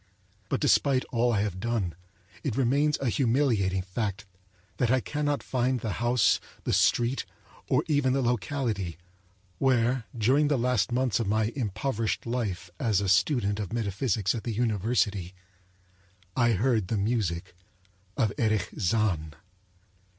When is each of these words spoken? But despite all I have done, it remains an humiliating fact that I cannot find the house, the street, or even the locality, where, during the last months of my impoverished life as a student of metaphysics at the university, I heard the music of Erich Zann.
But 0.49 0.59
despite 0.59 1.05
all 1.11 1.31
I 1.31 1.41
have 1.41 1.59
done, 1.59 1.93
it 2.43 2.55
remains 2.55 2.97
an 2.97 3.11
humiliating 3.11 3.83
fact 3.83 4.25
that 4.77 4.89
I 4.89 4.99
cannot 4.99 5.43
find 5.43 5.79
the 5.79 5.91
house, 6.01 6.39
the 6.63 6.73
street, 6.73 7.23
or 7.69 7.83
even 7.87 8.13
the 8.13 8.23
locality, 8.23 8.97
where, 9.59 10.05
during 10.17 10.47
the 10.47 10.57
last 10.57 10.91
months 10.91 11.19
of 11.19 11.27
my 11.27 11.53
impoverished 11.55 12.25
life 12.25 12.71
as 12.79 12.99
a 12.99 13.07
student 13.07 13.59
of 13.59 13.71
metaphysics 13.71 14.33
at 14.33 14.43
the 14.43 14.53
university, 14.53 15.35
I 16.35 16.53
heard 16.53 16.87
the 16.87 16.97
music 16.97 17.55
of 18.17 18.33
Erich 18.39 18.71
Zann. 18.79 19.33